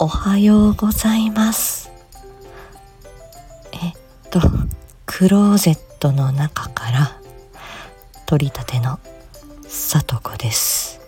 [0.00, 1.90] おはようございます。
[3.72, 3.92] えっ
[4.30, 4.40] と
[5.06, 7.20] クローゼットの中から
[8.24, 9.00] 取りたての
[9.66, 11.00] さとこです。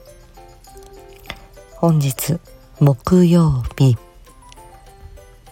[1.77, 2.41] 本日
[2.81, 3.97] 木曜日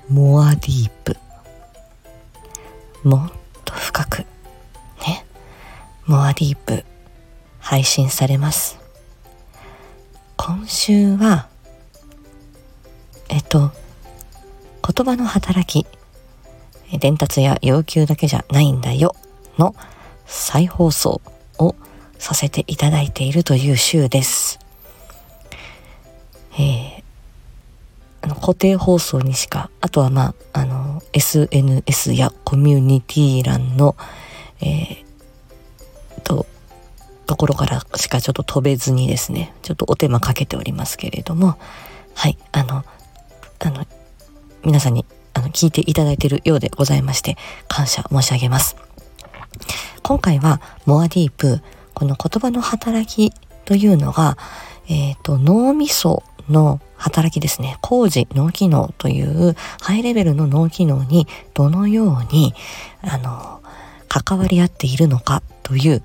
[0.08, 1.16] モアディープ。
[3.04, 3.32] もっ
[3.64, 4.18] と深く
[5.06, 5.24] ね
[6.06, 6.84] モアディープ
[7.60, 8.80] 配信されます。
[10.36, 11.46] 今週は
[13.28, 13.72] えっと
[14.82, 15.86] 言葉の働き
[16.96, 19.14] 伝達や要求だけじゃないんだよ
[19.58, 19.74] の
[20.26, 21.20] 再放送
[21.58, 21.74] を
[22.18, 24.58] させていただいているという週です。
[26.54, 27.02] えー、
[28.22, 33.96] あの固定放送にしか、あとはまあ、あの、SNS やコミュニティ欄の、
[34.60, 36.46] えー、と、
[37.26, 41.58] ところからしかちょっと飛べずにですね、ちょっとお手間かけておりますけれども、
[42.14, 42.84] はい、あの、
[43.60, 43.86] あの、
[44.64, 47.36] 皆さんにあの聞いていただいているようでございまして、
[47.68, 48.76] 感謝申し上げます。
[50.02, 51.60] 今回はモアディープ
[51.98, 54.38] この言葉の働きというのが、
[54.88, 57.76] えっ、ー、と、脳みその働きですね。
[57.82, 62.54] 工事、脳機能というハイレベルの脳機能にどのように、
[63.02, 63.60] あの、
[64.08, 66.04] 関わり合っているのかという、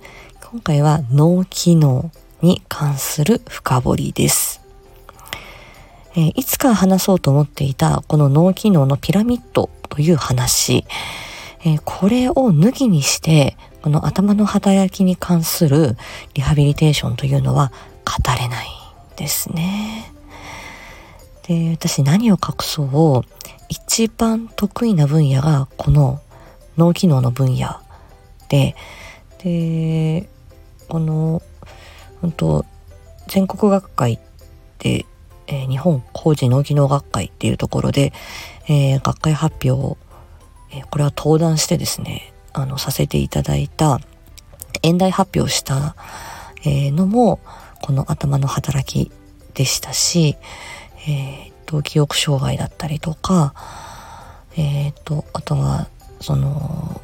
[0.51, 2.09] 今回は脳機能
[2.41, 4.62] に関する深掘りです。
[6.15, 10.85] え、いつか話そうと思っていたこの脳機能のピラミッドという話、
[11.65, 15.97] え、これを抜きにしてこの頭の働きに関する
[16.33, 17.71] リハビリテーションというのは
[18.05, 20.11] 語れないんですね。
[21.47, 26.21] で、私何を隠そう一番得意な分野がこの
[26.77, 27.79] 脳機能の分野
[28.49, 28.75] で、
[29.43, 30.29] で、
[30.87, 31.41] この、
[32.21, 32.65] 本当
[33.27, 34.19] 全国学会
[34.79, 35.05] で、
[35.53, 38.11] えー、日本工事脳機能学会っていうところで、
[38.67, 39.97] えー、学会発表を、
[40.71, 43.99] えー、これは登壇してですね、あの、させていただいた、
[44.81, 45.95] 演題発表した、
[46.65, 47.39] え、のも、
[47.81, 49.11] この頭の働き
[49.53, 50.37] でしたし、
[51.07, 53.53] えっ、と、記憶障害だったりとか、
[54.55, 55.89] えっ、と、あとは、
[56.19, 57.01] その、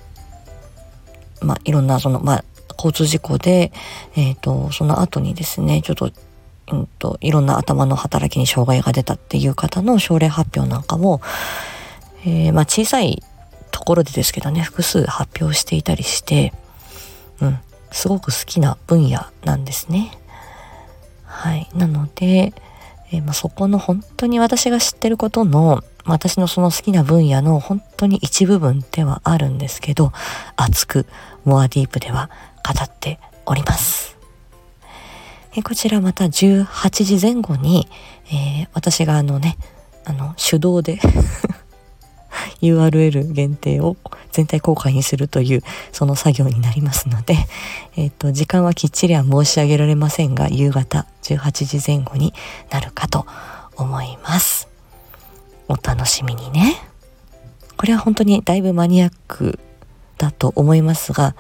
[1.42, 2.44] まあ、いろんな、その、まあ、
[2.78, 3.72] 交通事故で、
[4.16, 6.12] えっ、と、その後にですね、ちょっと、
[6.72, 11.22] うんと、いろんな頭の働きに障害が出たっていう方の症例発表なんかも、
[12.26, 13.24] えー、まあ、小さい
[13.72, 16.54] ところでですけどね、複数発表していたりして、
[17.42, 17.60] うん、
[17.92, 20.12] すごく好きな分野なんですね。
[21.26, 21.70] はい。
[21.74, 22.54] なので、
[23.12, 30.12] えー、まあ、そこの本当に私が知ってることの、私のその好きな分野の本当に一部分ではあるんですけど、
[30.56, 31.06] 熱く、
[31.46, 32.30] モアディープでは
[32.66, 34.19] 語っております。
[35.56, 37.88] えこちらまた18時前後に、
[38.28, 39.58] えー、私があのね、
[40.06, 41.00] あの、手動で
[42.62, 43.98] URL 限定を
[44.32, 45.62] 全体公開にするという
[45.92, 47.36] その作業になりますので、
[47.96, 52.34] えっ、ー、と、時間はきっちりは申し上げられませんが、夕方18時前後に
[52.70, 53.26] なるかと
[53.76, 54.68] 思います。
[55.68, 56.76] お楽しみにね。
[57.78, 59.60] これは本当にだいぶマニアック
[60.18, 61.36] だと思いますが、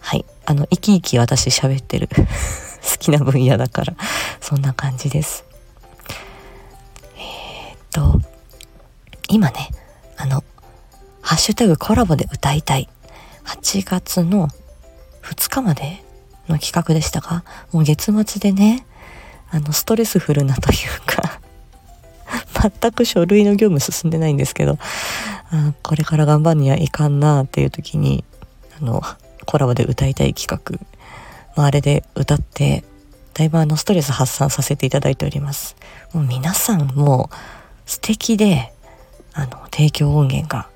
[0.00, 0.24] はい。
[0.44, 2.08] あの、生き生き私喋ってる
[2.84, 3.94] 好きな分野だから、
[4.40, 5.44] そんな感じです。
[7.16, 8.20] えー、っと、
[9.28, 9.70] 今ね、
[10.16, 10.44] あの、
[11.22, 12.88] ハッシュタグコラボで歌いたい。
[13.44, 14.48] 8月の
[15.22, 16.02] 2日まで
[16.48, 18.86] の企画でしたが、もう月末でね、
[19.50, 21.40] あの、ストレスフルなというか
[22.80, 24.78] 全く書類の業務進んでないんですけど、
[25.50, 28.24] あこれから頑張んにはいかんなっていう時に、
[28.80, 29.02] あの、
[29.46, 30.78] コラボで歌いたい企画、
[31.56, 32.84] まあ、あれで歌って、
[33.34, 35.76] だいぶあのストレス発散させていただいております。
[36.12, 37.30] もう皆さんも
[37.86, 38.72] 素敵で、
[39.32, 40.68] あの、提供音源が。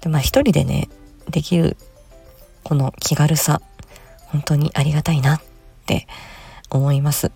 [0.00, 0.88] で、まあ一人でね、
[1.28, 1.76] できる、
[2.62, 3.60] この気軽さ、
[4.26, 5.42] 本当にありがたいなっ
[5.86, 6.06] て
[6.70, 7.32] 思います。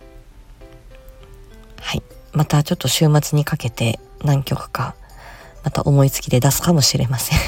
[1.81, 2.03] はい。
[2.33, 4.95] またちょっと週末にかけて何曲か、
[5.65, 7.39] また思いつきで出すかもしれません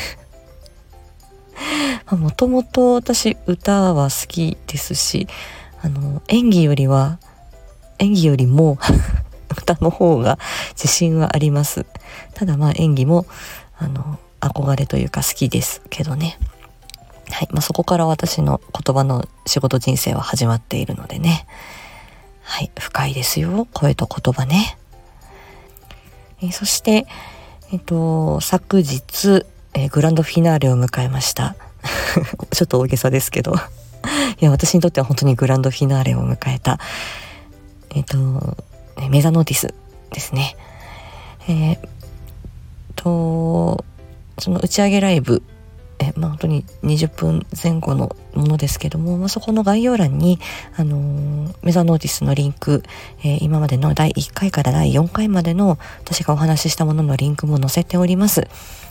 [2.16, 5.28] もともと私歌は好きですし、
[5.82, 7.18] あの、演技よりは、
[7.98, 8.78] 演技よりも
[9.50, 10.38] 歌の方が
[10.70, 11.86] 自信はあります。
[12.34, 13.26] ただまあ演技も、
[13.78, 16.38] あの、憧れというか好きですけどね。
[17.30, 17.48] はい。
[17.50, 21.46] まあ、そこから私の言葉の仕事人生は始まっているのでね。
[22.42, 22.70] はい。
[22.78, 23.68] 深いですよ。
[23.74, 24.78] 声と言葉ね。
[26.40, 27.06] え、そして、
[27.72, 29.44] えっ、と、昨日、
[29.74, 31.56] え、グランドフィナーレを迎えました。
[32.50, 33.54] ちょっと大げさですけど。
[34.40, 36.78] いや、私にとっては本当にグランドフィナーレを迎えた、
[37.90, 38.56] えっ、と、
[39.10, 39.74] メザノーティス
[40.12, 40.56] ですね。
[41.48, 41.78] えー、
[42.94, 43.84] と、
[44.38, 45.42] その打ち上げライブ、
[46.18, 50.38] まあ、本当に20分前後のものですけども、まあ、そこの概要欄に、
[50.76, 52.82] あのー、メザノーティスのリンク、
[53.20, 58.46] えー、今までの第1回から第4回までの私がお話ししたもののリンクも載せております。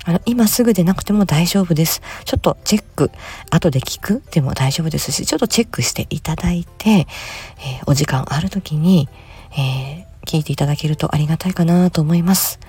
[0.05, 2.01] あの、今すぐでなくても大丈夫です。
[2.25, 3.11] ちょっとチェック、
[3.51, 7.07] 後で聞くでも大丈夫ですし、ちょっとチェックしていただいて、えー、
[7.85, 9.09] お時間ある時に、
[9.57, 12.59] え聞いていただけるとありがたいかなと思います。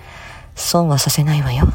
[0.55, 1.73] 損はさせないわよ。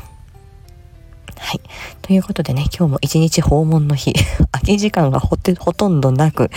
[1.54, 1.60] い。
[2.02, 4.12] ということでね、今日も一日訪問の日、
[4.52, 6.50] 空き時間がほほとんどなく、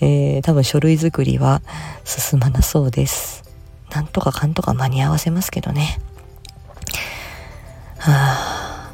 [0.00, 1.62] えー、多分書類作りは
[2.04, 3.44] 進まなそうです。
[3.90, 5.98] なんとかかんとか間に合わせますけどね。
[7.98, 8.92] は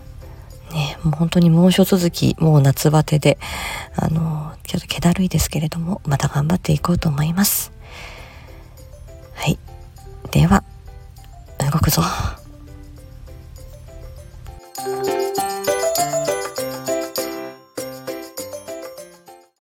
[0.70, 3.38] あ、ね、もう本当に猛暑続き、もう夏バテで、
[3.96, 7.72] あの、ちょっと気だるいですけれども、また頑張っていこうと思います。